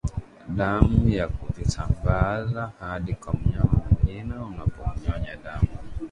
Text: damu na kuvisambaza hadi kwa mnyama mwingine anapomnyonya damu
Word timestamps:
damu 0.57 1.01
na 1.09 1.27
kuvisambaza 1.27 2.71
hadi 2.79 3.13
kwa 3.13 3.33
mnyama 3.33 3.71
mwingine 3.71 4.35
anapomnyonya 4.35 5.35
damu 5.43 5.67